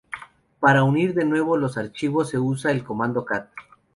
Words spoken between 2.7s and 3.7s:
el comando cat.